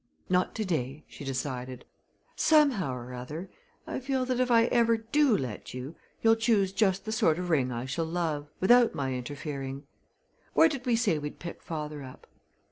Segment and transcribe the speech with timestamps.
[0.29, 1.85] "Not to day," she decided.
[2.35, 3.51] "Somehow or other
[3.85, 5.93] I feel that if ever I do let you,
[6.23, 9.85] you'll choose just the sort of ring I shall love, without my interfering.
[10.55, 12.25] Where did we say we'd pick father up?"